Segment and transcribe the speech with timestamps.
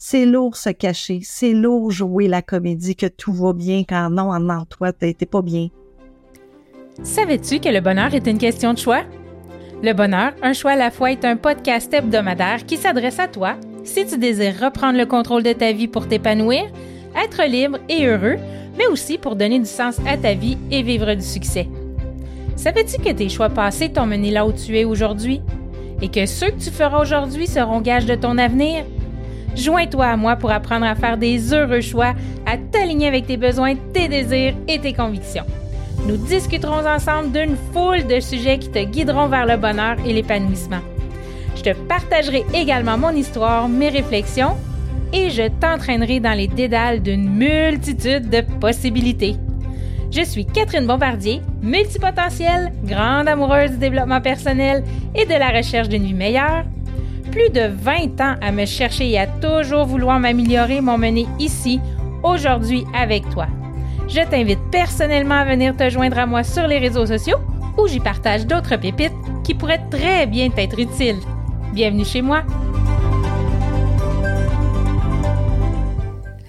[0.00, 4.30] C'est lourd se cacher, c'est lourd jouer la comédie que tout va bien quand non,
[4.32, 5.70] en toi, t'es pas bien.
[7.02, 9.02] Savais-tu que le bonheur est une question de choix?
[9.82, 13.56] Le bonheur, un choix à la fois, est un podcast hebdomadaire qui s'adresse à toi
[13.82, 16.66] si tu désires reprendre le contrôle de ta vie pour t'épanouir,
[17.20, 18.36] être libre et heureux,
[18.76, 21.66] mais aussi pour donner du sens à ta vie et vivre du succès.
[22.54, 25.40] Savais-tu que tes choix passés t'ont mené là où tu es aujourd'hui?
[26.00, 28.84] Et que ceux que tu feras aujourd'hui seront gages de ton avenir?
[29.58, 32.14] Joins-toi à moi pour apprendre à faire des heureux choix,
[32.46, 35.44] à t'aligner avec tes besoins, tes désirs et tes convictions.
[36.06, 40.80] Nous discuterons ensemble d'une foule de sujets qui te guideront vers le bonheur et l'épanouissement.
[41.56, 44.56] Je te partagerai également mon histoire, mes réflexions
[45.12, 49.34] et je t'entraînerai dans les dédales d'une multitude de possibilités.
[50.12, 54.84] Je suis Catherine Bombardier, multipotentielle, grande amoureuse du développement personnel
[55.16, 56.64] et de la recherche d'une vie meilleure.
[57.30, 61.80] Plus de 20 ans à me chercher et à toujours vouloir m'améliorer m'ont mené ici,
[62.22, 63.46] aujourd'hui avec toi.
[64.08, 67.38] Je t'invite personnellement à venir te joindre à moi sur les réseaux sociaux
[67.76, 69.12] où j'y partage d'autres pépites
[69.44, 71.18] qui pourraient très bien t'être utiles.
[71.72, 72.42] Bienvenue chez moi!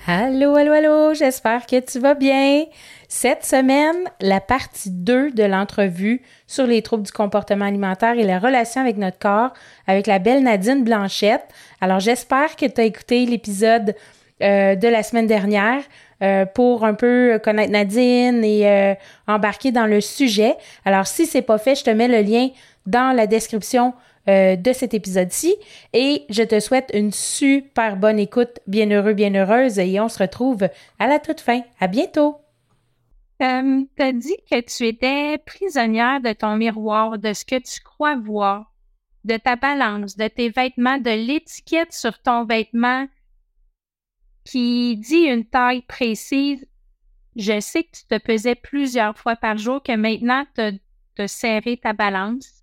[0.08, 2.64] Allô, allô, allô, j'espère que tu vas bien.
[3.12, 8.38] Cette semaine, la partie 2 de l'entrevue sur les troubles du comportement alimentaire et la
[8.38, 9.52] relation avec notre corps
[9.88, 11.44] avec la belle Nadine Blanchette.
[11.82, 13.96] Alors, j'espère que tu as écouté l'épisode
[14.44, 15.82] euh, de la semaine dernière
[16.22, 18.94] euh, pour un peu connaître Nadine et euh,
[19.28, 20.54] embarquer dans le sujet.
[20.86, 22.50] Alors, si c'est pas fait, je te mets le lien
[22.86, 23.94] dans la description
[24.28, 25.56] de cet épisode-ci
[25.92, 30.20] et je te souhaite une super bonne écoute, bien heureux, bien heureuse et on se
[30.20, 31.62] retrouve à la toute fin.
[31.80, 32.40] À bientôt!
[33.42, 37.80] Euh, tu as dit que tu étais prisonnière de ton miroir, de ce que tu
[37.82, 38.74] crois voir,
[39.24, 43.08] de ta balance, de tes vêtements, de l'étiquette sur ton vêtement
[44.44, 46.66] qui dit une taille précise.
[47.36, 50.62] Je sais que tu te pesais plusieurs fois par jour, que maintenant tu
[51.22, 52.60] as serré ta balance.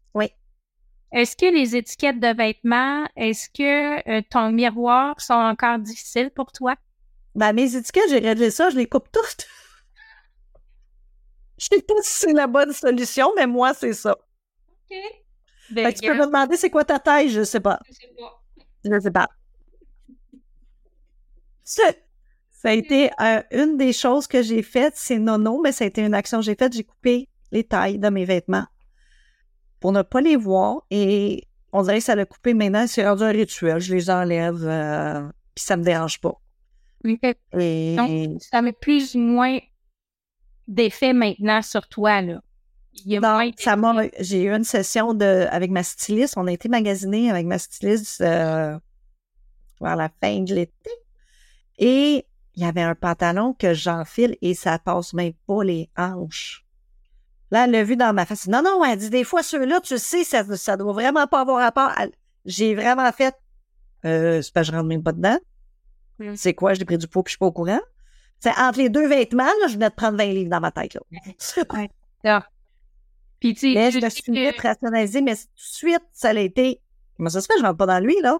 [1.13, 6.53] Est-ce que les étiquettes de vêtements, est-ce que euh, ton miroir sont encore difficiles pour
[6.53, 6.75] toi?
[7.35, 9.47] Ben, mes étiquettes, j'ai réglé ça, je les coupe toutes.
[11.59, 14.13] Je sais pas si c'est la bonne solution, mais moi, c'est ça.
[14.13, 14.97] OK.
[15.71, 17.81] Ben, tu peux me demander c'est quoi ta taille, je sais pas.
[17.89, 18.43] Je sais pas.
[18.85, 19.29] Je sais pas.
[21.65, 21.83] Ça,
[22.53, 25.87] ça a été euh, une des choses que j'ai faites, c'est nono, mais ça a
[25.89, 28.67] été une action que j'ai faite, j'ai coupé les tailles de mes vêtements
[29.81, 30.83] pour ne pas les voir.
[30.91, 32.87] Et on dirait que ça l'a coupé maintenant.
[32.87, 33.81] C'est rendu un rituel.
[33.81, 36.41] Je les enlève, euh, puis ça me dérange pas.
[37.05, 39.59] Donc, ça met plus ou moins
[40.69, 42.41] d'effet maintenant sur toi, là.
[43.59, 46.35] ça m'a, j'ai eu une session de, avec ma styliste.
[46.37, 48.79] On a été magasiné avec ma styliste euh,
[49.81, 50.91] vers la fin de l'été.
[51.79, 56.65] Et il y avait un pantalon que j'enfile et ça passe même pas les hanches.
[57.51, 58.49] Là, elle l'a vu dans ma face.
[58.49, 61.59] Non, non, elle dit des fois, ceux-là, tu sais, ça, ça doit vraiment pas avoir
[61.59, 61.93] rapport.
[62.45, 63.35] J'ai vraiment fait.
[64.05, 65.39] Euh, c'est pas, je rentre même pas dedans.
[66.35, 67.81] C'est quoi, j'ai pris du poids puis je suis pas au courant?
[68.41, 70.95] C'est entre les deux vêtements, là, je venais de prendre 20 livres dans ma tête,
[70.95, 71.01] là.
[71.75, 71.91] ouais.
[73.41, 76.81] Puis, tu sais, je me suis vite rationalisée, mais tout de suite, ça a été.
[77.17, 78.39] Comment ça se fait, je rentre pas dans lui, là?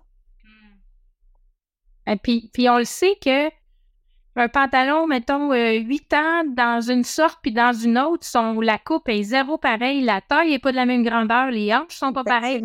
[2.07, 2.19] Et hmm.
[2.19, 3.51] puis, puis on le sait que
[4.39, 8.79] un pantalon, mettons, euh, 8 ans dans une sorte puis dans une autre, sont, la
[8.79, 12.13] coupe est zéro pareil, la taille n'est pas de la même grandeur, les hanches sont
[12.13, 12.63] pas pareilles.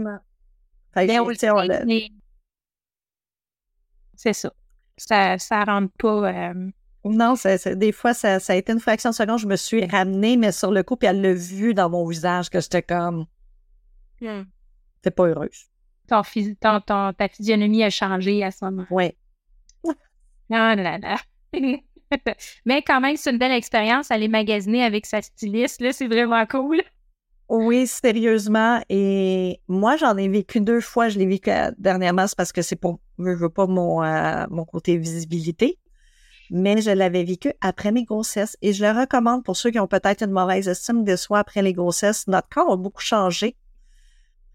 [4.16, 4.52] C'est ça.
[4.98, 6.34] Ça ça rentre pas.
[6.34, 6.69] Euh,
[7.03, 7.34] non,
[7.75, 9.39] des fois, ça, a été une fraction de seconde.
[9.39, 12.50] Je me suis ramenée, mais sur le coup, puis elle l'a vu dans mon visage
[12.50, 13.25] que j'étais comme.
[14.22, 14.44] Hmm.
[15.01, 15.66] T'es pas heureuse.
[16.07, 16.22] Ton,
[16.85, 18.85] ton, ta physionomie a changé à ce moment.
[18.89, 19.12] Oui.
[20.53, 21.16] Ah là là.
[22.66, 26.45] Mais quand même, c'est une belle expérience, aller magasiner avec sa styliste, là, c'est vraiment
[26.45, 26.81] cool.
[27.47, 28.81] Oui, sérieusement.
[28.89, 31.09] Et moi, j'en ai vécu deux fois.
[31.09, 34.45] Je l'ai vécu euh, dernièrement, c'est parce que c'est pour, je veux pas mon, euh,
[34.50, 35.77] mon côté visibilité.
[36.51, 38.57] Mais je l'avais vécu après mes grossesses.
[38.62, 41.62] Et je le recommande pour ceux qui ont peut-être une mauvaise estime de soi après
[41.62, 42.27] les grossesses.
[42.27, 43.56] Notre corps a beaucoup changé.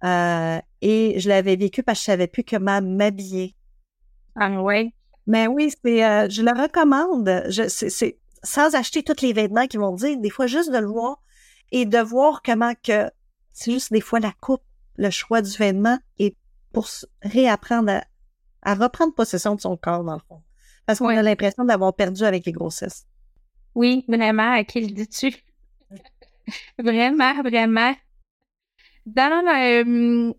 [0.04, 3.56] Euh, et je l'avais vécu parce que je savais plus comment m'habiller.
[4.36, 4.92] Ah ouais?
[5.26, 7.44] Mais oui, c'est, euh, je le recommande.
[7.48, 10.86] Je, c'est, sans acheter tous les vêtements qu'ils vont dire, des fois juste de le
[10.86, 11.20] voir
[11.72, 13.10] et de voir comment que
[13.52, 14.62] c'est juste des fois la coupe,
[14.96, 16.36] le choix du vêtement et
[16.72, 16.88] pour
[17.22, 18.02] réapprendre
[18.62, 20.42] à, reprendre possession de son corps, dans le fond.
[20.86, 23.06] Parce qu'on a l'impression d'avoir perdu avec les grossesses.
[23.74, 25.34] Oui, vraiment, à qui le dis-tu?
[26.78, 27.94] vraiment, vraiment.
[29.04, 30.32] Dans, euh,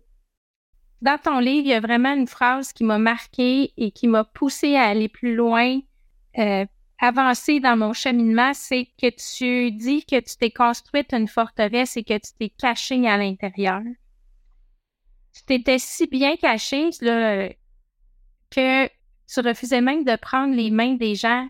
[1.00, 4.24] dans ton livre, il y a vraiment une phrase qui m'a marquée et qui m'a
[4.24, 5.80] poussée à aller plus loin,
[6.38, 6.66] euh,
[7.00, 12.04] avancer dans mon cheminement, c'est que tu dis que tu t'es construite une forteresse et
[12.04, 13.82] que tu t'es caché à l'intérieur.
[15.32, 17.48] Tu t'étais si bien caché là,
[18.50, 18.88] que
[19.32, 21.48] tu refusais même de prendre les mains des gens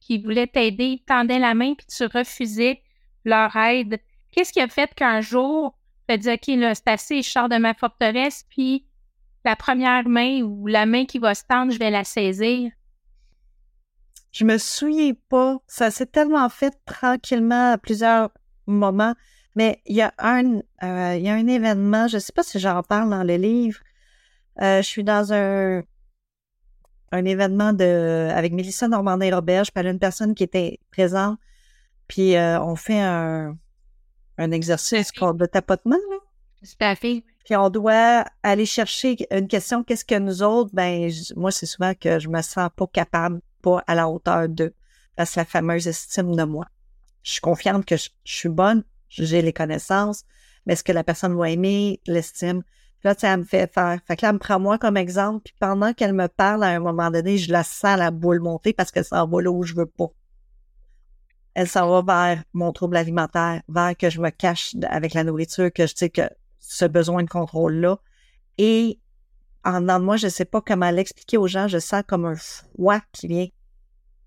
[0.00, 2.80] qui voulaient t'aider, tendaient la main, puis tu refusais
[3.24, 3.98] leur aide.
[4.30, 5.76] Qu'est-ce qui a fait qu'un jour,
[6.08, 8.86] tu as dit, OK, là, c'est assez, je sors de ma forteresse, puis
[9.44, 12.70] la première main ou la main qui va se tendre, je vais la saisir?
[14.32, 15.58] Je me souviens pas.
[15.66, 18.30] Ça s'est tellement fait tranquillement à plusieurs
[18.66, 19.14] moments.
[19.54, 22.58] Mais il y a un, euh, il y a un événement, je sais pas si
[22.58, 23.80] j'en parle dans le livre.
[24.60, 25.82] Euh, je suis dans un,
[27.12, 31.38] un événement de avec Mélissa Normandin-Roberge, puis elle a une personne qui était présente,
[32.08, 33.56] puis euh, on fait un,
[34.38, 35.96] un exercice de tapotement.
[36.10, 36.16] Là.
[36.60, 37.24] Tout à fait.
[37.44, 41.94] Puis on doit aller chercher une question, qu'est-ce que nous autres, ben moi, c'est souvent
[41.94, 44.74] que je me sens pas capable, pas à la hauteur de,
[45.14, 46.66] parce que la fameuse estime de moi.
[47.22, 50.24] Je suis confiante que je, suis bonne, j'ai les connaissances,
[50.64, 52.62] mais est-ce que la personne va aimer l'estime?
[53.04, 53.98] Là, elle me fait faire.
[54.06, 56.68] Fait que là, elle me prend moi comme exemple, puis pendant qu'elle me parle, à
[56.68, 59.62] un moment donné, je la sens la boule monter parce que ça va là où
[59.62, 60.08] je veux pas.
[61.54, 65.72] Elle s'en va vers mon trouble alimentaire, vers que je me cache avec la nourriture,
[65.72, 66.28] que je sais que
[66.58, 67.98] ce besoin de contrôle-là.
[68.58, 68.98] Et
[69.64, 72.36] en dedans de moi, je sais pas comment l'expliquer aux gens, je sens comme un
[72.36, 73.48] froid qui vient.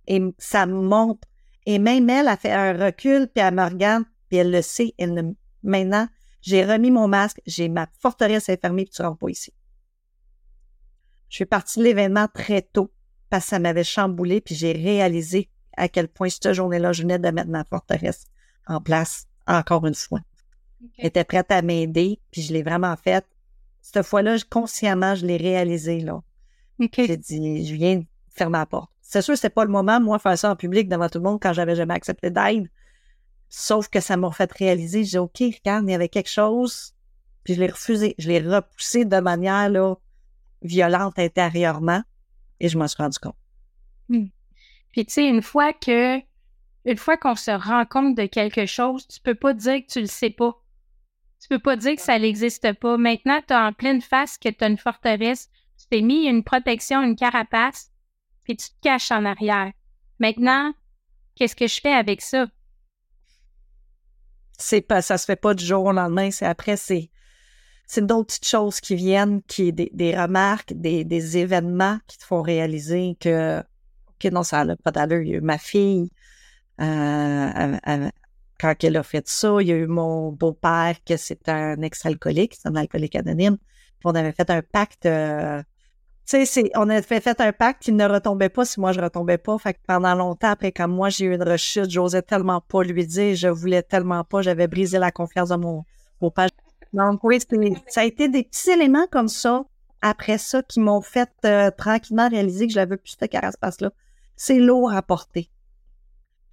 [0.07, 1.21] Et ça monte.
[1.65, 4.93] Et même elle a fait un recul, puis elle me regarde, puis elle le sait.
[4.97, 6.07] Elle maintenant,
[6.41, 9.53] j'ai remis mon masque, j'ai ma forteresse fermée, puis tu rentres pas ici.
[11.29, 12.91] Je suis partie de l'événement très tôt
[13.29, 17.19] parce que ça m'avait chamboulé, puis j'ai réalisé à quel point cette journée-là, je venais
[17.19, 18.25] de mettre ma forteresse
[18.67, 20.21] en place encore une fois.
[20.97, 23.25] Était prête à m'aider, puis je l'ai vraiment faite.
[23.81, 26.21] Cette fois-là, consciemment, je l'ai réalisé, là.
[26.79, 28.89] J'ai dit, je viens de fermer la porte.
[29.01, 31.39] C'est sûr, c'est pas le moment, moi, faire ça en public devant tout le monde
[31.41, 32.69] quand j'avais jamais accepté d'aide.
[33.49, 36.93] Sauf que ça m'a fait réaliser, j'ai OK, regarde, il y avait quelque chose,
[37.43, 38.15] puis je l'ai refusé.
[38.19, 39.95] Je l'ai repoussé de manière là,
[40.61, 42.03] violente intérieurement
[42.59, 43.35] et je m'en suis rendu compte.
[44.09, 44.27] Hmm.
[44.91, 46.19] Puis tu sais, une fois que
[46.85, 50.01] une fois qu'on se rend compte de quelque chose, tu peux pas dire que tu
[50.01, 50.61] le sais pas.
[51.41, 52.97] Tu peux pas dire que ça n'existe pas.
[52.97, 56.43] Maintenant, tu as en pleine face que tu as une forteresse, tu t'es mis une
[56.43, 57.91] protection, une carapace,
[58.43, 59.71] puis tu te caches en arrière.
[60.19, 60.73] Maintenant,
[61.35, 62.47] qu'est-ce que je fais avec ça?
[64.59, 66.29] C'est pas, ça se fait pas du jour au lendemain.
[66.31, 67.09] C'est après, c'est,
[67.87, 72.25] c'est d'autres petites choses qui viennent, qui des, des remarques, des, des événements qui te
[72.25, 75.21] font réaliser que, ok, non, ça n'a pas d'allure.
[75.21, 76.11] Il y a eu ma fille,
[76.81, 77.77] euh,
[78.59, 82.55] quand elle a fait ça, il y a eu mon beau-père, que c'est un ex-alcoolique,
[82.55, 83.57] c'est un alcoolique anonyme.
[84.03, 85.61] On avait fait un pacte euh,
[86.29, 89.37] tu sais, on a fait, un pacte qui ne retombait pas si moi je retombais
[89.37, 89.57] pas.
[89.57, 93.07] Fait que pendant longtemps, après, quand moi j'ai eu une rechute, j'osais tellement pas lui
[93.07, 95.85] dire, je voulais tellement pas, j'avais brisé la confiance de mon,
[96.21, 96.49] mon père.
[96.93, 97.39] Donc oui,
[97.87, 99.65] ça a été des petits éléments comme ça,
[100.01, 103.91] après ça, qui m'ont fait euh, tranquillement réaliser que je l'avais plus cette carapace-là.
[104.35, 105.49] C'est lourd à porter.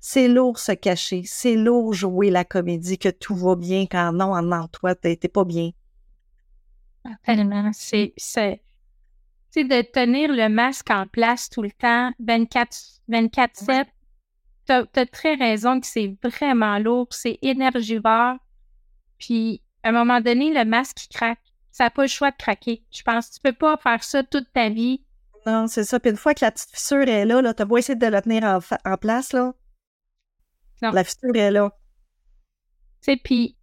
[0.01, 1.23] C'est lourd se cacher.
[1.25, 5.45] C'est lourd jouer la comédie, que tout va bien quand non, en, toi, t'es pas
[5.45, 5.71] bien.
[7.25, 7.71] Tellement.
[7.73, 8.15] C'est,
[9.65, 13.87] de tenir le masque en place tout le temps, 24-7, 24
[14.67, 18.37] tu as, très raison que c'est vraiment lourd, c'est énergivore.
[19.19, 21.39] Puis, à un moment donné, le masque craque.
[21.71, 22.83] Ça n'a pas le choix de craquer.
[22.91, 25.05] Je pense que tu peux pas faire ça toute ta vie.
[25.47, 26.01] Non, c'est ça.
[26.01, 28.07] Puis une fois que la petite fissure est là, là tu as beau essayer de
[28.07, 29.53] le tenir en, place, là.
[30.83, 30.91] Non.
[30.91, 31.71] La fissure est là.
[33.03, 33.57] Tu sais, puis,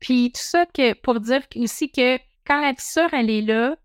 [0.00, 3.76] puis tout ça que, pour dire aussi que quand la fissure, elle est là,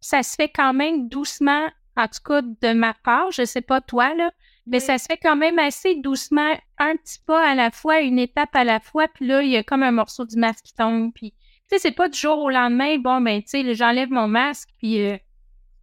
[0.00, 3.80] ça se fait quand même doucement, en tout cas de ma part, je sais pas
[3.80, 4.30] toi, là,
[4.66, 8.18] mais ça se fait quand même assez doucement, un petit pas à la fois, une
[8.18, 10.74] étape à la fois, puis là, il y a comme un morceau du masque qui
[10.74, 11.38] tombe, puis, tu
[11.70, 15.06] sais, c'est pas du jour au lendemain, bon, ben, tu sais, j'enlève mon masque, puis...
[15.06, 15.16] Euh,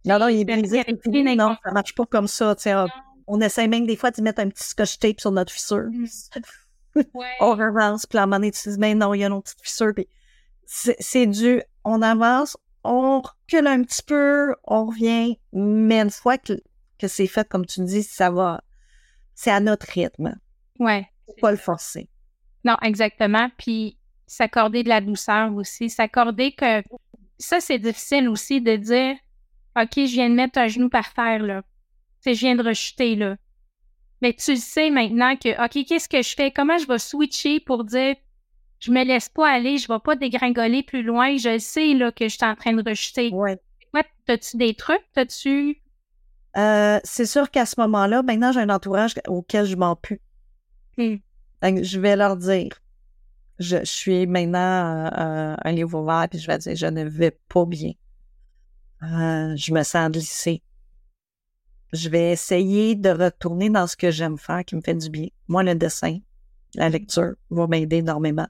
[0.04, 0.84] non, non, il est brisé.
[1.34, 2.74] Non, ça marche pas comme ça, tu sais.
[3.26, 5.88] On, essaie même des fois d'y mettre un petit scotch tape sur notre fissure.
[5.90, 6.06] Mm.
[7.40, 9.42] on avance, puis à un moment donné, tu dis, mais non, il y a une
[9.42, 10.08] petite fissure, puis
[10.64, 16.54] c'est dû, on avance, on recule un petit peu, on revient, mais une fois que,
[16.98, 18.62] que c'est fait, comme tu dis, ça va,
[19.34, 20.34] c'est à notre rythme.
[20.78, 21.08] Ouais.
[21.26, 22.08] Faut pas le forcer.
[22.64, 23.48] Non, exactement.
[23.58, 26.82] Puis s'accorder de la douceur aussi, s'accorder que
[27.38, 29.16] ça, c'est difficile aussi de dire,
[29.76, 31.62] OK, je viens de mettre un genou par terre, là.
[32.24, 33.36] Je viens de rechuter, là.
[34.22, 36.50] Mais tu sais maintenant que, OK, qu'est-ce que je fais?
[36.50, 38.16] Comment je vais switcher pour dire,
[38.80, 42.28] je me laisse pas aller, je vais pas dégringoler plus loin, je sais là, que
[42.28, 43.30] je suis en train de rejeter.
[43.32, 43.58] Ouais.
[43.94, 45.04] Ouais, T'as-tu des trucs?
[45.14, 45.80] T'as-tu.
[46.56, 50.20] Euh, c'est sûr qu'à ce moment-là, maintenant, j'ai un entourage auquel je m'en pue.
[50.96, 51.16] Hmm.
[51.62, 52.70] Je vais leur dire.
[53.58, 57.38] Je, je suis maintenant euh, un livre ouvert, puis je vais dire, je ne vais
[57.48, 57.92] pas bien.
[59.02, 60.62] Euh, je me sens glissée.
[61.92, 65.28] Je vais essayer de retourner dans ce que j'aime faire, qui me fait du bien.
[65.48, 66.18] Moi, le dessin,
[66.74, 68.48] la lecture va m'aider énormément.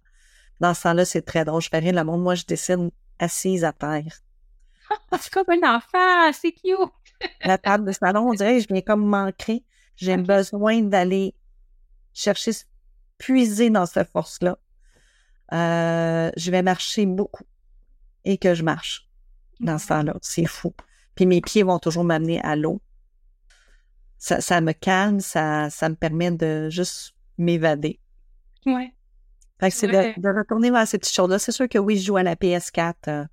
[0.60, 1.60] Dans ce temps-là, c'est très drôle.
[1.62, 2.22] Je fais rien le monde.
[2.22, 4.20] Moi, je dessine assise à terre.
[5.20, 6.78] C'est comme un enfant, c'est cute.
[7.42, 9.64] La table de salon, on dirait que je viens comme manquer.
[9.96, 11.34] J'ai besoin d'aller
[12.12, 12.52] chercher,
[13.18, 14.58] puiser dans cette force-là.
[15.52, 17.44] Euh, je vais marcher beaucoup
[18.24, 19.08] et que je marche
[19.60, 20.16] dans ce temps-là.
[20.22, 20.74] C'est fou.
[21.14, 22.80] Puis mes pieds vont toujours m'amener à l'eau.
[24.18, 27.98] Ça, ça me calme, ça, ça me permet de juste m'évader.
[28.66, 28.92] Ouais.
[29.60, 30.14] Fait que c'est Ouais.
[30.16, 31.38] de, de retourner vers ces petites choses-là.
[31.38, 32.94] C'est sûr que oui, je joue à la PS4.
[33.08, 33.24] euh,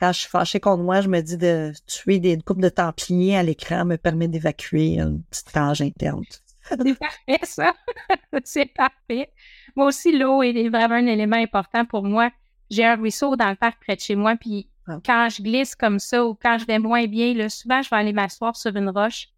[0.00, 3.36] quand je suis fâchée contre moi, je me dis de tuer des coupes de templiers
[3.36, 6.22] à l'écran me permet d'évacuer une petite rage interne.
[6.70, 7.74] C'est parfait, ça.
[8.44, 9.32] c'est parfait.
[9.74, 12.30] Moi aussi, l'eau est vraiment un élément important pour moi.
[12.70, 14.98] J'ai un ruisseau dans le parc près de chez moi, puis Ah.
[15.04, 17.96] quand je glisse comme ça ou quand je vais moins bien, là, souvent, je vais
[17.96, 19.28] aller m'asseoir sur une roche.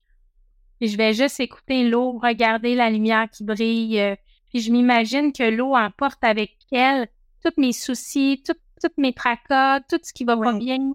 [0.80, 4.16] Puis je vais juste écouter l'eau, regarder la lumière qui brille.
[4.50, 7.08] Puis je m'imagine que l'eau emporte avec elle
[7.42, 10.58] tous mes soucis, toutes mes tracas, tout ce qui va pas Ouais.
[10.58, 10.92] bien.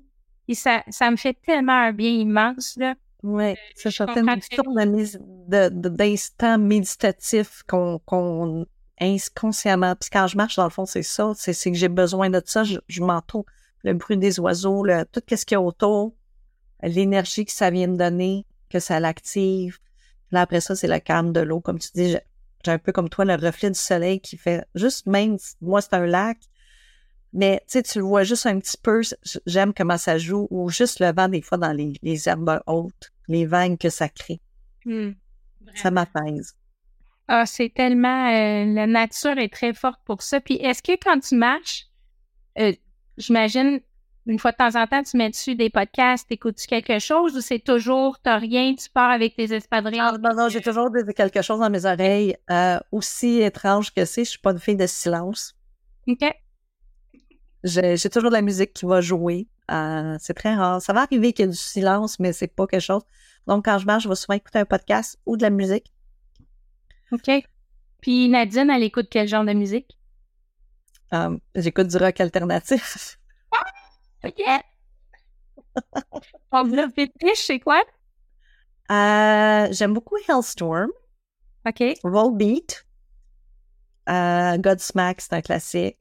[0.47, 2.93] Et ça, ça me fait tellement un bien immense, là.
[3.23, 4.67] Oui, c'est comprends une sorte
[5.89, 8.65] d'instant méditatif qu'on qu'on
[9.01, 9.95] inconsciemment.
[9.95, 11.31] Puis quand je marche, dans le fond, c'est ça.
[11.35, 12.63] C'est que j'ai besoin de ça.
[12.63, 13.45] Je, je m'entoure.
[13.83, 16.13] Le bruit des oiseaux, le, tout ce qu'il y a autour,
[16.83, 19.79] l'énergie que ça vient me donner, que ça l'active.
[20.31, 21.59] Là, après ça, c'est le calme de l'eau.
[21.61, 22.15] Comme tu dis,
[22.71, 26.05] un peu comme toi le reflet du soleil qui fait juste même, moi, c'est un
[26.05, 26.37] lac.
[27.33, 29.01] Mais tu sais, tu le vois juste un petit peu.
[29.45, 30.47] J'aime comment ça joue.
[30.51, 34.07] Ou juste le vent, des fois, dans les, les herbes hautes, les vagues que ça
[34.07, 34.39] crée.
[34.85, 35.11] Hmm.
[35.73, 36.55] Ça m'apaise.
[37.27, 38.29] Ah, c'est tellement.
[38.29, 40.39] euh, la nature est très forte pour ça.
[40.39, 41.87] Puis est-ce que quand tu marches,
[42.59, 42.71] euh,
[43.17, 43.81] j'imagine,
[44.27, 47.41] une fois de temps en temps, tu mets dessus des podcasts, écoutes-tu quelque chose ou
[47.41, 49.99] c'est toujours, t'as rien, tu pars avec tes espadrilles?
[50.01, 52.35] Ah, non, non, j'ai toujours quelque chose dans mes oreilles.
[52.49, 55.55] Euh, aussi étrange que c'est, je suis pas une fille de silence.
[56.07, 56.23] OK.
[57.63, 59.47] J'ai j'ai toujours de la musique qui va jouer.
[59.71, 60.81] Euh, c'est très rare.
[60.81, 63.03] Ça va arriver qu'il y ait du silence, mais c'est pas quelque chose.
[63.47, 65.91] Donc, quand je marche, je vais souvent écouter un podcast ou de la musique.
[67.11, 67.29] OK.
[68.01, 69.97] Puis Nadine, elle écoute quel genre de musique?
[71.13, 73.17] Euh, J'écoute du rock alternatif.
[74.25, 74.41] OK.
[76.95, 77.81] Fétiche, c'est quoi?
[78.91, 80.89] Euh, J'aime beaucoup Hellstorm,
[81.67, 81.83] OK.
[82.03, 82.85] Rollbeat,
[84.09, 85.97] euh, Godsmack, c'est un classique.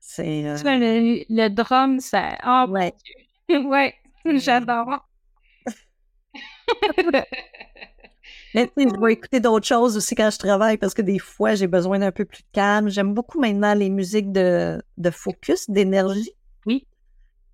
[0.00, 0.46] C'est.
[0.46, 2.36] euh, le, le drum, ça.
[2.40, 2.94] Ah, ouais.
[3.48, 3.94] ouais,
[4.36, 5.06] j'adore.
[8.54, 11.66] Mais je vais écouter d'autres choses aussi quand je travaille parce que des fois, j'ai
[11.66, 12.88] besoin d'un peu plus de calme.
[12.88, 16.32] J'aime beaucoup maintenant les musiques de, de focus, d'énergie.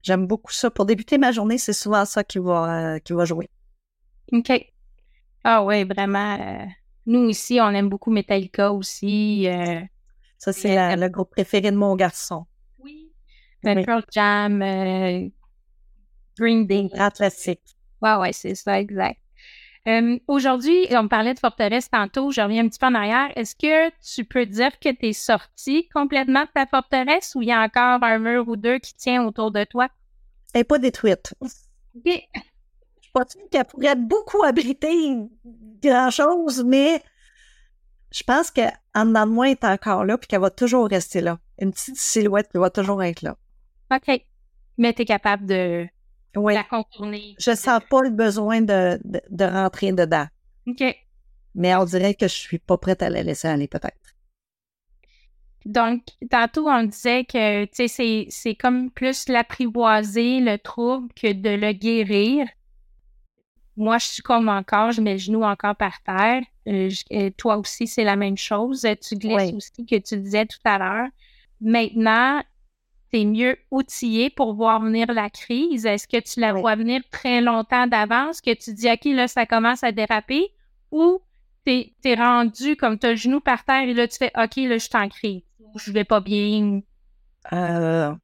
[0.00, 0.06] Oui.
[0.06, 0.70] J'aime beaucoup ça.
[0.70, 3.48] Pour débuter ma journée, c'est souvent ça qui va, euh, qui va jouer.
[4.32, 4.52] OK.
[5.44, 6.38] Ah ouais, vraiment.
[6.40, 6.66] euh,
[7.06, 9.46] nous ici, on aime beaucoup Metallica aussi.
[9.48, 9.80] euh,
[10.38, 12.46] Ça, c'est la- le groupe préféré de mon garçon.
[12.78, 13.12] oui.
[13.62, 13.84] Oui.
[13.84, 14.62] Pearl Jam,
[16.38, 16.88] Green Day.
[16.92, 17.60] Grand classique.
[18.00, 19.20] Ouais, ouais, c'est ça, exact.
[19.88, 23.30] Euh, Aujourd'hui, on parlait de forteresse tantôt, je reviens un petit peu en arrière.
[23.36, 27.48] Est-ce que tu peux dire que tu es sorti complètement de ta forteresse ou il
[27.48, 29.88] y a encore un mur ou deux qui tient autour de toi?
[30.52, 31.34] Elle n'est pas détruite.
[31.40, 31.50] OK.
[32.04, 35.16] Je suis pas sûre qu'elle pourrait beaucoup abriter
[35.82, 37.02] grand-chose, mais
[38.12, 41.20] je pense qu'en dedans de moi, elle est encore là puis qu'elle va toujours rester
[41.20, 41.38] là.
[41.58, 43.36] Une petite silhouette qui va toujours être là.
[43.92, 44.24] OK.
[44.78, 45.86] Mais tu es capable de
[46.36, 46.54] Oui.
[46.54, 47.34] la contourner.
[47.38, 50.26] Je sens pas le besoin de, de, de rentrer dedans.
[50.66, 50.82] OK.
[51.54, 53.96] Mais on dirait que je suis pas prête à la laisser aller, peut-être.
[55.66, 61.32] Donc, tantôt, on disait que, tu sais, c'est, c'est comme plus l'apprivoiser, le trouble, que
[61.32, 62.46] de le guérir.
[63.76, 66.42] Moi, je suis comme encore, je mets le genou encore par terre.
[66.68, 68.86] Euh, je- euh, toi aussi, c'est la même chose.
[69.06, 69.54] Tu glisses Oui.
[69.54, 71.08] aussi, que tu disais tout à l'heure.
[71.60, 72.42] Maintenant,
[73.12, 75.86] tu es mieux outillé pour voir venir la crise?
[75.86, 76.60] Est-ce que tu la Oui.
[76.60, 80.52] vois venir très longtemps d'avance, que tu dis, OK, là, ça commence à déraper,
[80.90, 81.20] ou
[81.64, 84.56] t'es es rendu comme tu as le genou par terre et là, tu fais, OK,
[84.56, 86.80] là, je suis en crise, ou je vais pas bien.
[87.52, 88.14] Euh...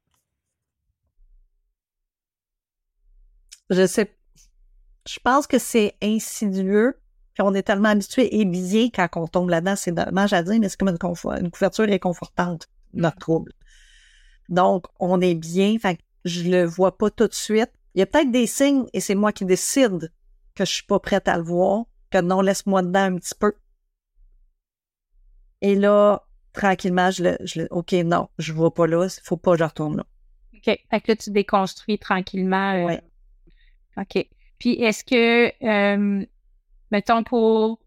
[3.69, 4.13] Je sais.
[5.07, 6.99] Je pense que c'est insidieux.
[7.33, 10.59] Puis on est tellement habitué et bien quand on tombe là-dedans, c'est dommage à dire,
[10.59, 12.67] mais c'est comme une, couverture réconfortante.
[12.93, 13.51] notre trouble.
[14.49, 15.77] Donc, on est bien.
[15.79, 17.71] Fait que je le vois pas tout de suite.
[17.95, 20.11] Il y a peut-être des signes et c'est moi qui décide
[20.55, 23.53] que je suis pas prête à le voir, que non, laisse-moi dedans un petit peu.
[25.61, 26.23] Et là,
[26.53, 29.59] tranquillement, je le, je le OK, non, je vois pas là, il faut pas que
[29.59, 30.05] je retourne là.
[30.55, 30.63] OK.
[30.63, 32.73] Fait que là, tu déconstruis tranquillement.
[32.73, 33.01] euh, Ouais.
[33.97, 34.27] OK.
[34.59, 36.25] Puis est-ce que, euh,
[36.91, 37.79] mettons, pour,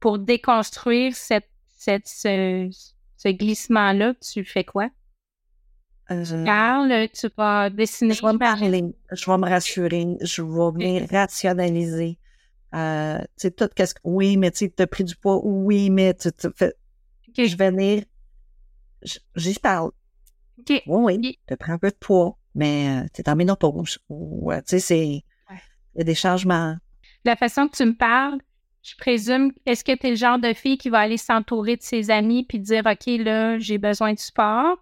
[0.00, 2.68] pour déconstruire cette, cette, ce,
[3.16, 4.88] ce glissement-là, tu fais quoi?
[6.10, 8.14] Euh, je- Carl, tu vas dessiner.
[8.14, 12.18] je vais me parler, je vais me rassurer, je vais venir rationaliser.
[12.74, 16.14] Euh, tu tout qu'est-ce que, oui, mais tu sais, t'as pris du poids, oui, mais
[16.14, 16.74] tu, tu fais,
[17.36, 18.04] je vais venir,
[19.36, 19.90] j'y parle.
[20.58, 20.82] OK.
[20.86, 23.98] Oui, oui, tu prends un peu de poids, mais euh, t'es en ménopause.
[24.08, 25.22] Ou, euh, tu sais, c'est, il
[25.96, 26.72] y a des changements.
[27.24, 28.38] De la façon que tu me parles,
[28.82, 31.82] je présume, est-ce que tu es le genre de fille qui va aller s'entourer de
[31.82, 34.76] ses amis puis dire, OK, là, j'ai besoin de support?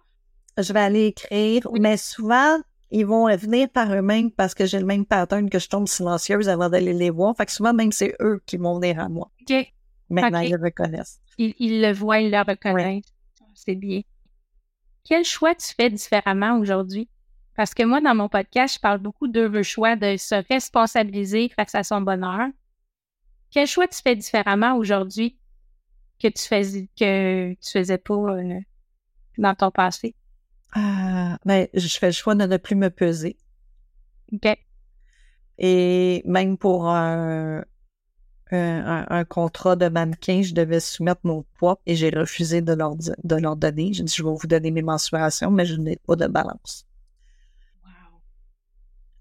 [0.57, 1.79] Je vais aller écrire, Oui.
[1.79, 2.57] mais souvent,
[2.89, 6.49] ils vont venir par eux-mêmes parce que j'ai le même pattern que je tombe silencieuse
[6.49, 7.35] avant d'aller les voir.
[7.35, 9.29] Fait que souvent, même c'est eux qui vont venir à moi.
[9.41, 9.73] OK.
[10.09, 11.19] Maintenant, ils le reconnaissent.
[11.37, 13.13] Ils, ils le voient, ils le reconnaissent.
[13.53, 14.01] C'est bien.
[15.03, 17.09] Quel choix tu fais différemment aujourd'hui?
[17.55, 21.75] Parce que moi, dans mon podcast, je parle beaucoup de choix de se responsabiliser face
[21.75, 22.47] à son bonheur.
[23.51, 25.37] Quel choix tu fais différemment aujourd'hui
[26.21, 28.59] que tu faisais que tu faisais pas euh,
[29.37, 30.15] dans ton passé?
[30.73, 33.37] Ah, ben, je fais le choix de ne plus me peser.
[34.33, 34.57] OK.
[35.59, 37.59] Et même pour un,
[38.51, 38.55] un,
[38.85, 42.95] un- un contrat de mannequin, je devais soumettre mon poids et j'ai refusé de leur,
[42.95, 43.93] de leur donner.
[43.93, 46.85] J'ai dit, je vais vous donner mes mensurations, mais je n'ai pas de balance.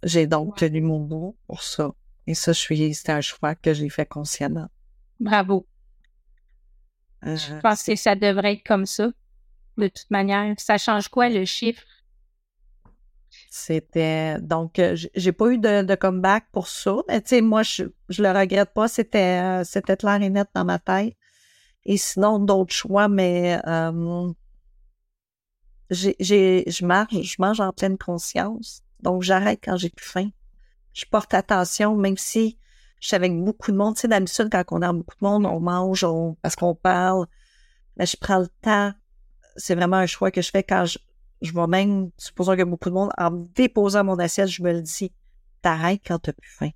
[0.02, 0.54] J'ai donc Wow.
[0.56, 1.92] tenu mon bout pour ça.
[2.26, 4.68] Et ça, je suis, c'était un choix que j'ai fait consciemment.
[5.18, 5.66] Bravo.
[7.24, 9.10] Euh, Je pense que ça devrait être comme ça.
[9.76, 11.82] De toute manière, ça change quoi le chiffre?
[13.50, 17.84] C'était donc euh, j'ai pas eu de, comeback pour ça, mais tu sais moi je
[18.08, 21.14] je le regrette pas, c'était euh, c'était clair et net dans ma tête.
[21.84, 24.32] Et sinon d'autres choix, mais euh,
[25.90, 30.30] j'ai j'ai je marche, je mange en pleine conscience, donc j'arrête quand j'ai plus faim.
[30.92, 32.58] Je porte attention, même si
[33.00, 33.94] je suis avec beaucoup de monde.
[33.94, 37.26] Tu sais d'habitude quand on a beaucoup de monde, on mange, on, parce qu'on parle,
[37.96, 38.92] mais je prends le temps.
[39.56, 40.98] C'est vraiment un choix que je fais quand je
[41.42, 44.48] je vais même, supposons qu'il y a beaucoup de monde, en me déposant mon assiette,
[44.48, 45.12] je me le dis,
[45.62, 46.70] t'arrêtes quand t'as plus faim.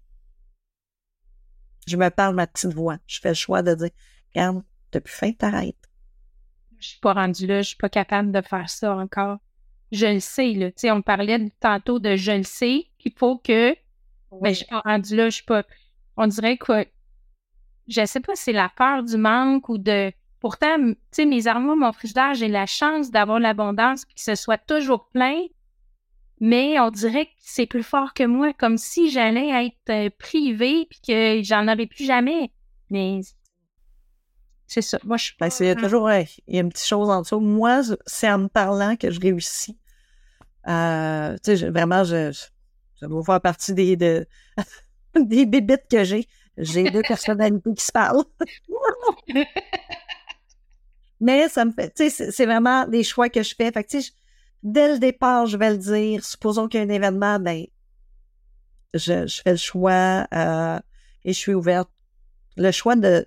[1.86, 2.98] Je me parle ma petite voix.
[3.06, 3.90] Je fais le choix de dire,
[4.34, 5.76] regarde, t'as plus faim, t'arrêtes.
[6.78, 9.38] Je suis pas rendue là, je suis pas capable de faire ça encore.
[9.92, 10.70] Je le sais, là.
[10.70, 13.74] Tu sais, on parlait tantôt de je le sais qu'il faut que.
[14.40, 15.64] Mais je suis pas rendue là, je suis pas.
[16.16, 16.86] On dirait que.
[17.88, 20.12] Je sais pas si c'est la peur du manque ou de.
[20.40, 24.58] Pourtant, tu sais, mes armoires, mon frigidaire, j'ai la chance d'avoir l'abondance que ce soit
[24.58, 25.36] toujours plein.
[26.40, 30.86] Mais on dirait que c'est plus fort que moi, comme si j'allais être euh, privée
[30.88, 32.50] puis que j'en aurais plus jamais.
[32.88, 33.20] Mais
[34.66, 34.98] c'est ça.
[35.04, 36.86] Moi, je suis Ben, c'est il y a toujours euh, il y a une petite
[36.86, 37.40] chose en dessous.
[37.40, 39.76] Moi, c'est en me parlant que je réussis.
[40.66, 42.44] Euh, tu sais, vraiment, je, je-
[43.00, 44.26] ça doit faire partie des, de,
[45.14, 46.26] des bébites que j'ai.
[46.56, 48.24] J'ai deux personnalités qui se parlent.
[51.20, 53.70] Mais ça me fait, tu sais, c'est- vraiment des choix que je fais.
[53.72, 54.12] Fait que, tu sais,
[54.62, 56.24] dès le départ, je vais le dire.
[56.24, 57.64] Supposons qu'il y a un événement, ben,
[58.94, 60.78] je, je fais le choix euh,
[61.24, 61.90] et je suis ouverte.
[62.56, 63.26] Le choix de,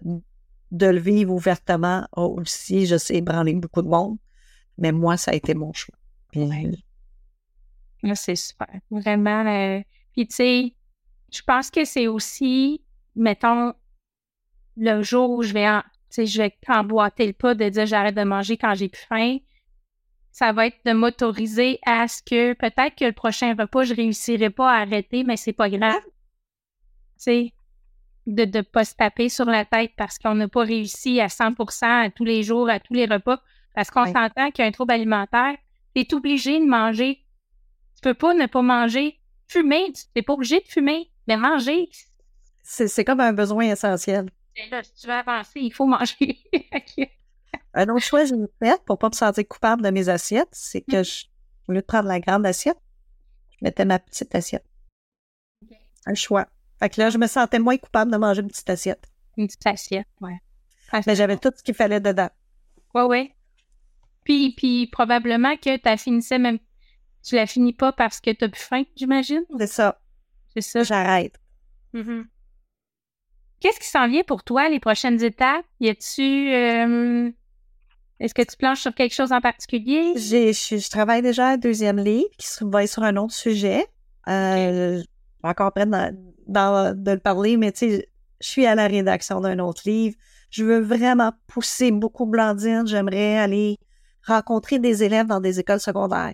[0.71, 4.17] de le vivre ouvertement a aussi, je sais, ébranlé beaucoup de monde.
[4.77, 5.95] Mais moi, ça a été mon choix.
[6.31, 6.47] Puis,
[8.01, 8.67] Là, c'est super.
[8.91, 9.45] Vraiment.
[9.45, 9.81] euh,
[10.13, 10.75] Puis, tu sais,
[11.31, 12.83] je pense que c'est aussi,
[13.15, 13.73] mettons,
[14.75, 18.15] le jour où je vais, en, sais, je vais emboîter le pas de dire j'arrête
[18.15, 19.37] de manger quand j'ai plus faim.
[20.31, 24.49] Ça va être de m'autoriser à ce que peut-être que le prochain repas, je réussirai
[24.49, 26.01] pas à arrêter, mais c'est pas grave.
[27.17, 27.53] Sais,
[28.25, 31.53] de ne pas se taper sur la tête parce qu'on n'a pas réussi à 100
[31.81, 33.41] à tous les jours, à tous les repas,
[33.75, 35.55] parce qu'on s'entend qu'il y a un trouble alimentaire.
[35.95, 37.23] Tu es obligé de manger.
[37.95, 39.19] Tu peux pas ne pas manger.
[39.47, 41.89] Fumer, tu n'es pas obligé de fumer, mais manger.
[42.63, 44.29] c'est c'est comme un besoin essentiel.
[44.69, 46.37] Là, si tu veux avancer, il faut manger.
[47.73, 48.35] Un autre choix que j'ai
[48.67, 51.03] fait pour pas me sentir coupable de mes assiettes, c'est que Mhm.
[51.03, 51.25] je,
[51.67, 52.77] au lieu de prendre la grande assiette,
[53.51, 54.65] je mettais ma petite assiette.
[56.05, 56.47] Un choix.
[56.79, 59.07] Fait que là, je me sentais moins coupable de manger une petite assiette.
[59.37, 60.39] Une petite assiette, ouais.
[61.07, 62.29] Mais j'avais tout ce qu'il fallait dedans.
[62.93, 63.35] Ouais, ouais.
[64.23, 66.59] Puis, puis probablement que tu finissais même.
[67.23, 69.43] Tu la finis pas parce que tu as plus faim, j'imagine?
[69.57, 69.99] C'est ça.
[70.53, 70.83] C'est ça.
[70.83, 71.39] J'arrête.
[71.93, 72.27] Mhm.
[73.63, 75.63] Qu'est-ce qui s'en vient pour toi, les prochaines étapes?
[75.79, 76.53] Y a-tu.
[76.53, 77.31] euh,
[78.19, 80.11] Est-ce que tu planches sur quelque chose en particulier?
[80.17, 83.85] Je, je travaille déjà à un deuxième livre qui va être sur un autre sujet.
[84.27, 85.07] Euh, Je suis
[85.43, 86.11] encore prête d'en-
[86.45, 88.09] d'en- de le parler, mais tu sais,
[88.41, 90.17] je suis à la rédaction d'un autre livre.
[90.49, 92.83] Je veux vraiment pousser beaucoup Blandine.
[92.85, 93.77] J'aimerais aller
[94.27, 96.33] rencontrer des élèves dans des écoles secondaires.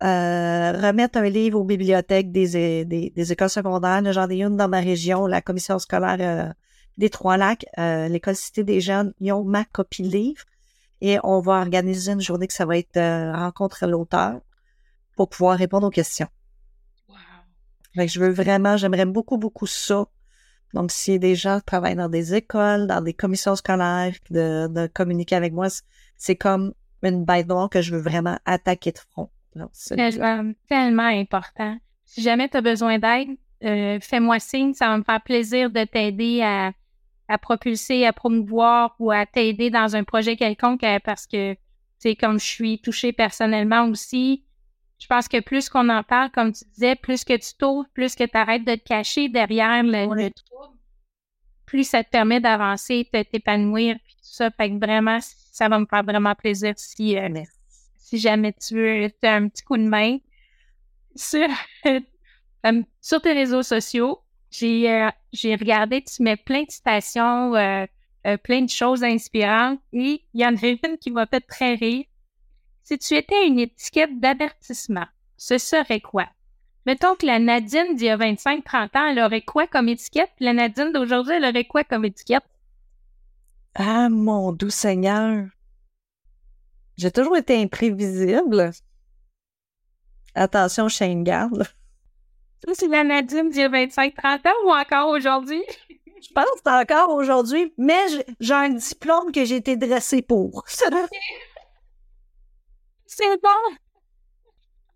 [0.00, 4.12] Euh, remettre un livre aux bibliothèques des, des, des écoles secondaires.
[4.12, 6.52] J'en ai une dans ma région, la commission scolaire euh,
[6.98, 9.12] des Trois-Lacs, euh, l'école Cité des Jeunes.
[9.18, 10.44] Ils ont ma copie de livre
[11.00, 14.40] et on va organiser une journée que ça va être euh, rencontre à l'auteur
[15.16, 16.28] pour pouvoir répondre aux questions.
[17.96, 20.06] Fait que je veux vraiment, j'aimerais beaucoup, beaucoup ça.
[20.74, 25.34] Donc, si des gens travaillent dans des écoles, dans des commissions scolaires, de, de communiquer
[25.34, 25.66] avec moi,
[26.16, 29.30] c'est comme une bête noire que je veux vraiment attaquer de front.
[29.72, 31.78] C'est- Tellement, tellement important.
[32.04, 34.72] Si jamais tu as besoin d'aide, euh, fais-moi signe.
[34.74, 36.72] Ça va me faire plaisir de t'aider à,
[37.28, 41.54] à propulser, à promouvoir ou à t'aider dans un projet quelconque euh, parce que,
[41.98, 44.44] sais, comme je suis touchée personnellement aussi,
[45.00, 48.14] je pense que plus qu'on en parle, comme tu disais, plus que tu t'ouvres, plus
[48.14, 50.24] que tu arrêtes de te cacher derrière le, Ouais.
[50.24, 50.76] le trouble,
[51.66, 54.50] plus ça te permet d'avancer, de t'épanouir, puis tout ça.
[54.50, 57.57] Fait que vraiment, ça va me faire vraiment plaisir si, euh, Merci.
[58.08, 60.16] Si jamais tu veux te un petit coup de main
[61.14, 61.46] sur,
[61.86, 64.20] euh, sur tes réseaux sociaux.
[64.50, 67.86] J'ai euh, j'ai regardé, tu mets plein de citations, euh,
[68.42, 72.06] plein de choses inspirantes et il y en a une qui m'a fait très rire.
[72.82, 76.26] Si tu étais une étiquette d'avertissement, ce serait quoi?
[76.86, 80.32] Mettons que la Nadine d'il y a 25-30 ans, elle aurait quoi comme étiquette?
[80.40, 82.44] La Nadine d'aujourd'hui, elle aurait quoi comme étiquette?
[83.74, 85.48] Ah, mon doux Seigneur.
[86.98, 88.72] J'ai toujours été imprévisible.
[90.34, 91.62] Attention, Shane Garde.
[92.66, 95.62] Ça, c'est la Nadine d'il y a 25-30 ans ou encore aujourd'hui?
[96.20, 98.00] Je pense que c'est encore aujourd'hui, mais
[98.40, 100.64] j'ai- un diplôme que j'ai été dressé pour.
[103.06, 103.76] C'est bon!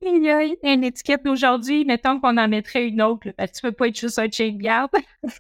[0.05, 0.43] Il y a
[0.75, 3.99] une étiquette d'aujourd'hui, mettons qu'on en mettrait une autre, parce que tu peux pas être
[3.99, 4.91] juste un chain garde.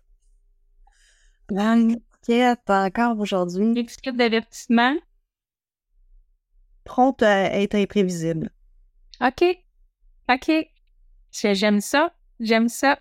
[1.50, 3.64] L'inquiète encore aujourd'hui.
[3.64, 4.94] Une étiquette d'avertissement.
[6.84, 8.50] Prompte à être imprévisible.
[9.20, 9.44] OK.
[10.30, 10.50] OK.
[11.32, 12.12] J'aime ça.
[12.40, 12.98] J'aime ça.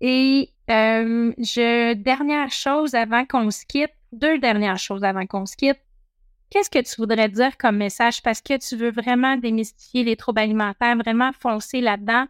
[0.00, 5.56] Et euh, je dernière chose avant qu'on se quitte, deux dernières choses avant qu'on se
[5.56, 5.78] quitte.
[6.50, 8.22] Qu'est-ce que tu voudrais dire comme message?
[8.22, 12.26] Parce que tu veux vraiment démystifier les troubles alimentaires, vraiment foncer là-dedans.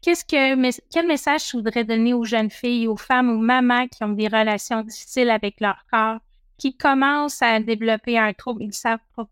[0.00, 4.02] Qu'est-ce que, quel message tu voudrais donner aux jeunes filles, aux femmes, aux mamans qui
[4.02, 6.18] ont des relations difficiles avec leur corps,
[6.62, 9.26] qui commencent à développer un trouble, ils savent pro-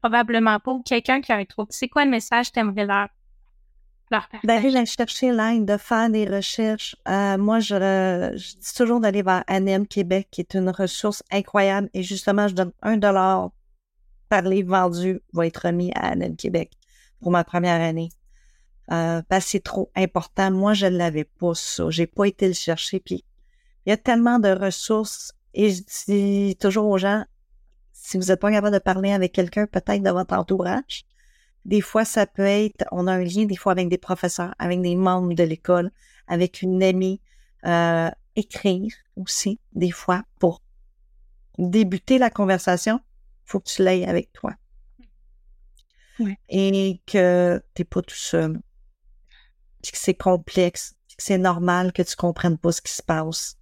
[0.00, 1.72] probablement pas, ou quelqu'un qui a un trouble.
[1.72, 3.08] C'est quoi le message que tu aimerais leur,
[4.12, 4.28] leur?
[4.44, 6.94] D'aller la chercher l'aide, de faire des recherches.
[7.08, 7.74] Euh, moi, je,
[8.36, 11.90] je dis toujours d'aller vers ANEM Québec, qui est une ressource incroyable.
[11.92, 13.50] Et justement, je donne un dollar
[14.28, 16.70] par livre vendu va être remis à ANEM Québec
[17.20, 18.10] pour ma première année.
[18.92, 20.52] Euh, parce que c'est trop important.
[20.52, 21.90] Moi, je ne l'avais pas, ça.
[21.90, 23.00] J'ai pas été le chercher.
[23.00, 23.24] Puis,
[23.86, 25.32] il y a tellement de ressources.
[25.56, 27.24] Et je dis toujours aux gens,
[27.94, 31.06] si vous n'êtes pas capable de parler avec quelqu'un, peut-être de votre entourage,
[31.64, 34.82] des fois, ça peut être, on a un lien des fois avec des professeurs, avec
[34.82, 35.90] des membres de l'école,
[36.28, 37.22] avec une amie,
[37.64, 40.62] euh, écrire aussi, des fois, pour
[41.58, 43.00] débuter la conversation,
[43.46, 44.52] faut que tu l'aies avec toi.
[46.20, 46.38] Ouais.
[46.50, 48.60] Et que t'es pas tout seul.
[49.82, 53.02] Puis que c'est complexe, puis que c'est normal que tu comprennes pas ce qui se
[53.02, 53.58] passe.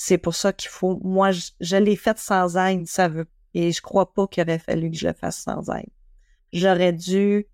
[0.00, 3.72] C'est pour ça qu'il faut, moi, je, je l'ai fait sans aide, ça veut, et
[3.72, 5.90] je crois pas qu'il aurait fallu que je le fasse sans aide
[6.52, 7.46] j'aurais dû,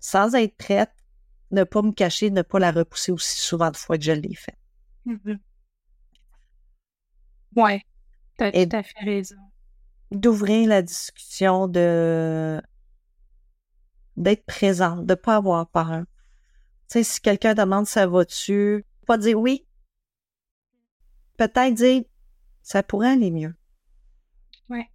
[0.00, 0.92] sans être prête,
[1.52, 4.34] ne pas me cacher, ne pas la repousser aussi souvent de fois que je l'ai
[4.34, 4.56] fait.
[5.06, 5.38] Mhm.
[7.56, 7.82] Ouais.
[8.36, 9.36] T'as Et- tout à fait raison.
[10.10, 12.60] D'ouvrir la discussion, de
[14.16, 16.04] d'être présente, de pas avoir peur.
[16.90, 19.65] Tu sais, si quelqu'un demande ça va-tu, pas dire oui.
[21.36, 22.02] Peut-être dire
[22.62, 23.54] ça pourrait aller mieux.
[24.68, 24.88] Ouais.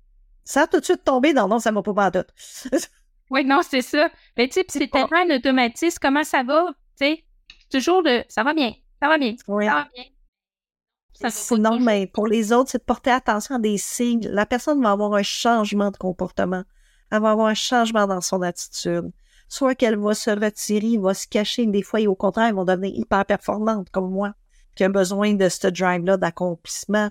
[0.43, 2.34] Sans tout de suite tomber dans non, ça m'a pas pantoute.
[3.34, 4.10] Oui, non, c'est ça.
[4.38, 5.97] Mais tu sais, c'est pas- tellement un automatisme.
[6.01, 6.65] Comment ça va?
[6.99, 7.23] Tu sais,
[7.71, 9.65] toujours de ça va bien, ça va bien, Oui.
[9.67, 10.04] ça va bien.
[11.13, 14.27] Ça pas Sinon, mais pour les autres, c'est de porter attention à des signes.
[14.27, 16.63] La personne va avoir un changement de comportement.
[17.10, 19.12] Elle va avoir un changement dans son attitude.
[19.47, 21.65] Soit qu'elle va se retirer, va se cacher.
[21.67, 24.34] Des fois, et au contraire, elles vont devenir hyper performantes, comme moi,
[24.75, 27.10] qui a besoin de ce drive-là d'accomplissement.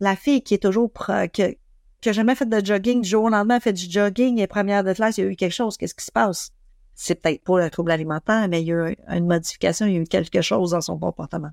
[0.00, 1.56] La fille qui est toujours, pro- que,
[2.00, 4.46] qui a jamais fait de jogging, du jour au lendemain, elle fait du jogging, et
[4.46, 5.76] première de classe, il y a eu quelque chose.
[5.76, 6.50] Qu'est-ce qui se passe?
[6.94, 9.96] C'est peut-être pas le trouble alimentaire, mais il y a eu une modification, il y
[9.96, 11.50] a eu quelque chose dans son comportement.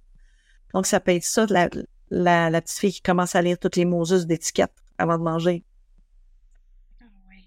[0.74, 1.70] Donc, ça peut être ça, la,
[2.10, 5.64] la, la petite fille qui commence à lire toutes les mots d'étiquette avant de manger.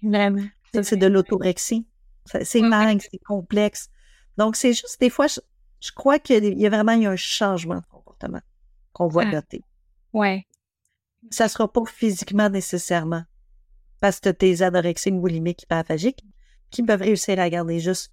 [0.03, 0.43] vraiment.
[0.73, 1.85] Ça, c'est de l'autorexie.
[2.25, 3.89] C'est dingue, c'est complexe.
[4.37, 7.85] Donc, c'est juste, des fois, je, crois qu'il y a vraiment eu un changement de
[8.23, 8.41] comportement
[8.93, 9.31] qu'on voit Ah.
[9.31, 9.63] noter.
[10.13, 10.45] Ouais.
[11.31, 13.23] Ça sera pas physiquement nécessairement.
[13.99, 16.23] Parce que tes anorexiques boulimiques hyperphagiques
[16.69, 18.11] qui peuvent réussir à garder juste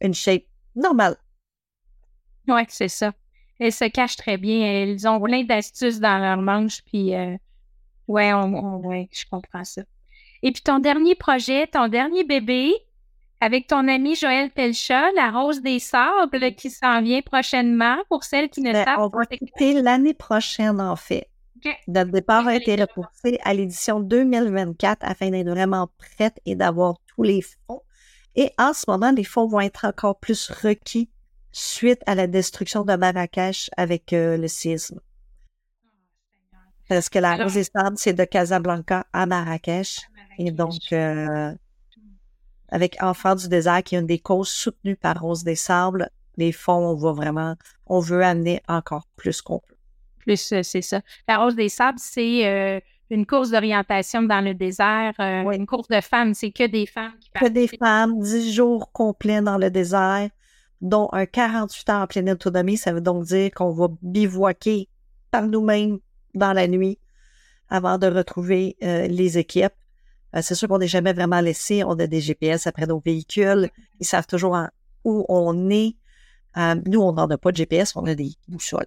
[0.00, 1.16] une shape normale.
[2.48, 3.12] Oui, c'est ça.
[3.58, 4.64] Elles se cachent très bien.
[4.64, 7.36] Elles ont plein d'astuces dans leur manche, puis euh,
[8.06, 9.82] ouais, on, on- ouais, je comprends ça.
[10.42, 12.72] Et puis ton dernier projet, ton dernier bébé,
[13.40, 18.48] avec ton ami Joël Pelcha, la Rose des Sables, qui s'en vient prochainement pour celles
[18.48, 19.24] qui ne Ben, savent on va pas.
[19.30, 19.46] c'est quoi.
[19.48, 21.28] quitter l'année prochaine, en fait.
[21.88, 27.22] Notre départ a été repoussé à l'édition 2024 afin d'être vraiment prête et d'avoir tous
[27.24, 27.82] les fonds.
[28.36, 31.10] Et en ce moment, les fonds vont être encore plus requis
[31.50, 35.00] suite à la destruction de Marrakech avec euh, le séisme.
[36.88, 40.00] Parce que la Alors- Rose des Sables, c'est de Casablanca à Marrakech.
[40.38, 41.52] Et donc, euh,
[42.68, 46.52] avec Enfants du désert, qui est une des causes soutenues par Rose des Sables, les
[46.52, 47.54] fonds, on va vraiment,
[47.86, 49.74] on veut amener encore plus qu'on peut.
[50.18, 51.00] Plus, euh, c'est ça.
[51.28, 55.56] La Rose des Sables, c'est euh, une course d'orientation dans le désert, euh, Oui.
[55.56, 56.34] une course de femmes.
[56.34, 60.28] C'est que des femmes qui Que des femmes, 10 jours complets dans le désert,
[60.80, 62.76] dont un 48 heures en pleine autonomie.
[62.76, 64.88] Ça veut donc dire qu'on va bivouaquer
[65.30, 65.98] par nous-mêmes
[66.34, 66.98] dans la nuit
[67.68, 69.72] avant de retrouver euh, les équipes.
[70.34, 71.84] Euh, c'est sûr qu'on n'est jamais vraiment laissé.
[71.84, 73.70] On a des GPS après nos véhicules.
[74.00, 74.56] Ils savent toujours
[75.04, 75.96] où on est.
[76.56, 78.86] Euh, nous, on n'en a pas de GPS, on a des boussoles.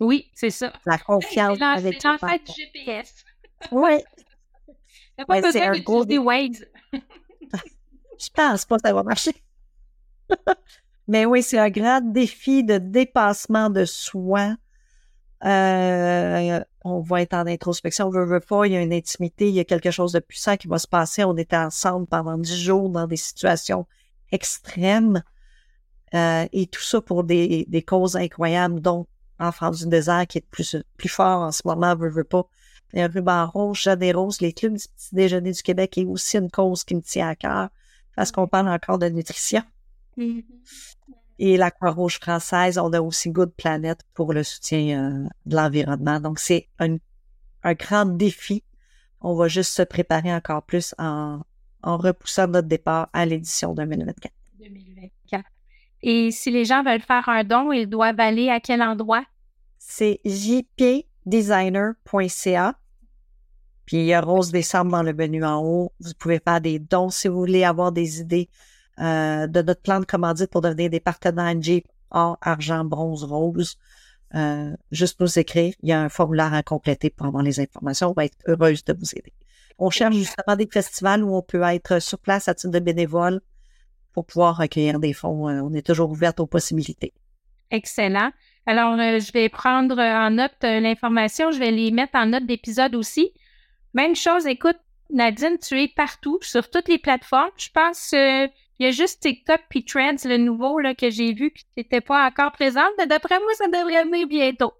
[0.00, 0.72] Oui, c'est ça.
[0.84, 2.36] La confiance avec c'est parents.
[2.36, 3.24] du GPS.
[3.72, 4.02] Oui,
[5.18, 6.64] T'as pas Ouais, c'est besoin un gros Waze.
[6.92, 9.32] je pense pas que ça va marcher.
[11.08, 14.54] Mais oui, c'est un grand défi de dépassement de soi.
[15.44, 19.48] Euh, on va être en introspection, on veut, veut pas, il y a une intimité,
[19.48, 21.24] il y a quelque chose de puissant qui va se passer.
[21.24, 23.86] On était ensemble pendant dix jours dans des situations
[24.32, 25.22] extrêmes.
[26.14, 29.06] Euh, et tout ça pour des, des causes incroyables, dont
[29.40, 32.44] Enfants du désert qui est plus, plus fort en ce moment, veut, veut pas.
[32.92, 35.62] Il y a un ruban rouge, Jeanne des Roses, les clubs du petit déjeuner du
[35.62, 37.68] Québec est aussi une cause qui me tient à cœur
[38.16, 39.62] parce qu'on parle encore de nutrition.
[40.16, 40.42] Mhm.
[41.38, 46.20] Et la Croix-Rouge française, on a aussi Good Planet pour le soutien euh, de l'environnement.
[46.20, 46.96] Donc, c'est un,
[47.62, 48.64] un grand défi.
[49.20, 51.40] On va juste se préparer encore plus en,
[51.82, 54.32] en repoussant notre départ à l'édition 2024.
[54.58, 55.44] 2024.
[56.02, 59.24] Et si les gens veulent faire un don, ils doivent aller à quel endroit?
[59.78, 62.74] C'est jpdesigner.ca.
[63.84, 65.92] Puis il y a Rose Décembre dans le menu en haut.
[66.00, 68.50] Vous pouvez faire des dons si vous voulez avoir des idées
[69.00, 73.78] euh, de notre plan de commandite pour devenir des partenaires Jeep or, argent, bronze, rose.
[74.34, 75.74] Euh, juste nous écrire.
[75.82, 78.10] Il y a un formulaire à compléter pour avoir les informations.
[78.10, 79.32] On va être heureuse de vous aider.
[79.78, 83.40] On cherche justement des festivals où on peut être sur place à titre de bénévole
[84.12, 85.48] pour pouvoir recueillir des fonds.
[85.48, 87.12] Euh, on est toujours ouverte aux possibilités.
[87.70, 88.32] Excellent.
[88.66, 91.52] Alors, euh, je vais prendre en note euh, l'information.
[91.52, 93.32] Je vais les mettre en note d'épisode aussi.
[93.94, 94.78] Même chose, écoute,
[95.10, 97.50] Nadine, tu es partout, sur toutes les plateformes.
[97.56, 98.12] Je pense
[98.78, 101.64] il y a juste TikTok puis Threads, le nouveau là, que j'ai vu, que tu
[101.76, 102.90] n'étais pas encore présente.
[102.98, 104.72] Mais d'après moi, ça devrait venir bientôt.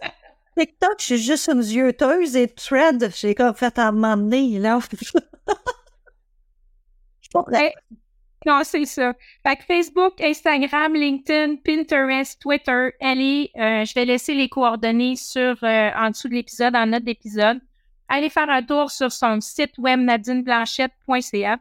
[0.58, 4.78] TikTok, je suis juste une zieuse et thread, j'ai comme fait à m'emmener, là.
[7.34, 7.74] Ouais.
[8.46, 9.14] Non, c'est ça.
[9.44, 15.56] Fait que Facebook, Instagram, LinkedIn, Pinterest, Twitter, allez, euh, je vais laisser les coordonnées sur
[15.64, 17.60] euh, en dessous de l'épisode, en note d'épisode.
[18.08, 21.58] Allez faire un tour sur son site web nadineblanchette.ca.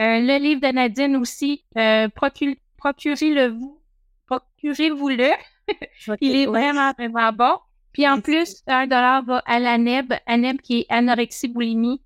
[0.00, 3.80] Euh, le livre de Nadine aussi, euh, procu- procurez-le vous,
[4.26, 5.30] procurez-vous-le.
[6.20, 7.58] Il est vraiment, vraiment bon.
[7.92, 12.00] Puis en plus, un dollar va à l'ANEB, ANEB qui est anorexie boulimie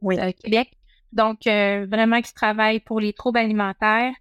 [0.00, 0.18] Oui.
[0.18, 0.72] euh, Québec.
[1.12, 4.12] Donc, euh, vraiment qui travaille pour les troubles alimentaires.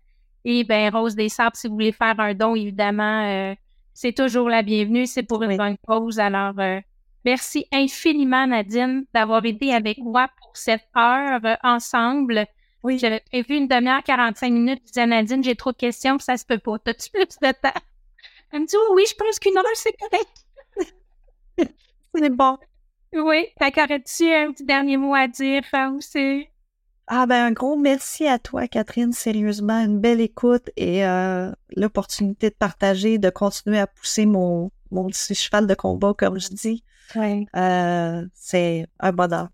[0.43, 3.55] Et ben Rose des Sables, si vous voulez faire un don, évidemment, euh,
[3.93, 5.05] c'est toujours la bienvenue.
[5.07, 5.57] C'est pour une Oui.
[5.57, 6.19] bonne cause.
[6.19, 6.79] Alors, euh,
[7.23, 12.45] merci infiniment, Nadine, d'avoir été avec moi pour cette heure euh, ensemble.
[12.85, 12.99] Oui.
[12.99, 14.81] J'avais prévu une demi-heure, 45 minutes.
[14.83, 16.77] Je disais Nadine, j'ai trop de questions, ça se peut pas.
[16.77, 17.81] T'as-tu plus de temps?
[18.51, 20.45] Elle me dit, oui, oui, je pense qu'une heure, c'est correct.
[22.15, 22.59] C'est bon.
[23.11, 23.47] Oui.
[23.57, 26.47] Fait qu'aurais-tu un petit dernier mot à dire euh, aussi?
[27.07, 29.13] Ah ben un gros merci à toi, Catherine.
[29.13, 35.07] Sérieusement, une belle écoute et euh, l'opportunité de partager, de continuer à pousser mon, mon
[35.07, 36.83] petit cheval de combat, comme je dis.
[37.15, 37.47] Oui.
[37.55, 39.49] Euh, c'est un bonheur.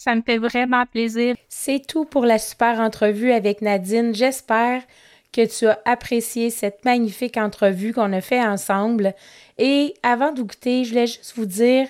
[0.00, 1.36] Ça me fait vraiment plaisir.
[1.50, 4.14] C'est tout pour la super entrevue avec Nadine.
[4.14, 4.82] J'espère
[5.30, 9.14] que tu as apprécié cette magnifique entrevue qu'on a fait ensemble.
[9.58, 11.86] Et avant de goûter, je voulais juste vous dire,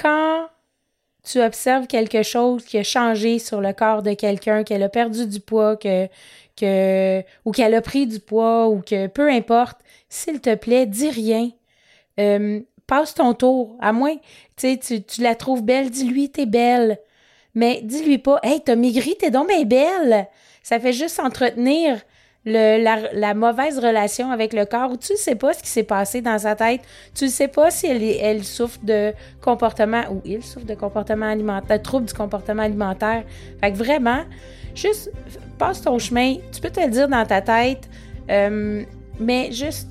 [0.00, 0.46] quand
[1.22, 5.26] tu observes quelque chose qui a changé sur le corps de quelqu'un, qu'elle a perdu
[5.26, 6.08] du poids, que,
[6.56, 9.78] que, ou qu'elle a pris du poids, ou que peu importe,
[10.08, 11.50] s'il te plaît, dis rien.
[12.18, 13.76] Euh, passe ton tour.
[13.78, 14.16] À moins,
[14.56, 16.98] tu tu, tu la trouves belle, dis-lui, t'es belle.
[17.54, 20.28] Mais dis-lui pas, hey, t'as maigri, t'es donc belle.
[20.62, 22.00] Ça fait juste entretenir
[22.44, 26.22] la, mauvaise relation avec le corps où tu ne sais pas ce qui s'est passé
[26.22, 26.80] dans sa tête.
[27.14, 31.78] Tu ne sais pas si elle, souffre de comportement ou il souffre de comportement alimentaire,
[31.78, 33.24] de trouble du comportement alimentaire.
[33.60, 34.22] Fait que vraiment,
[34.74, 35.10] juste
[35.58, 36.36] passe ton chemin.
[36.52, 37.88] Tu peux te le dire dans ta tête,
[38.30, 38.84] euh,
[39.18, 39.88] mais juste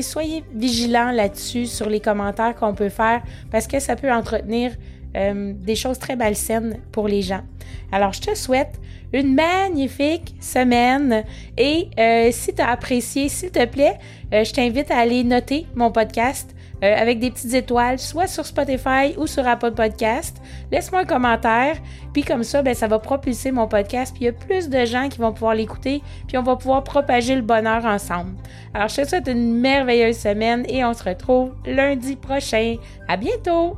[0.00, 4.72] soyez vigilants là-dessus sur les commentaires qu'on peut faire parce que ça peut entretenir
[5.16, 7.42] euh, des choses très malsaines pour les gens.
[7.90, 8.80] Alors, je te souhaite
[9.12, 11.24] une magnifique semaine
[11.58, 13.98] et euh, si tu as apprécié, s'il te plaît,
[14.32, 19.14] euh, je t'invite à aller noter mon podcast avec des petites étoiles, soit sur Spotify
[19.18, 20.40] ou sur Apple Podcast.
[20.72, 21.76] Laisse-moi un commentaire,
[22.14, 24.86] puis comme ça, ben, ça va propulser mon podcast, puis il y a plus de
[24.86, 28.32] gens qui vont pouvoir l'écouter, puis on va pouvoir propager le bonheur ensemble.
[28.72, 32.76] Alors, je te souhaite une merveilleuse semaine et on se retrouve lundi prochain.
[33.08, 33.76] À bientôt!